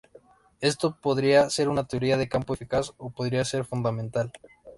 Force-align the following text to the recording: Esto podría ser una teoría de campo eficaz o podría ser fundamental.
Esto 0.61 0.97
podría 0.99 1.47
ser 1.51 1.69
una 1.69 1.83
teoría 1.85 2.17
de 2.17 2.27
campo 2.27 2.55
eficaz 2.55 2.95
o 2.97 3.11
podría 3.11 3.45
ser 3.45 3.65
fundamental. 3.65 4.31